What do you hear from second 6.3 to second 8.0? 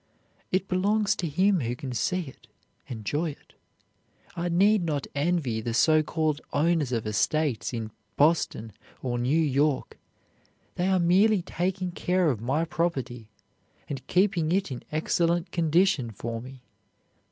owners of estates in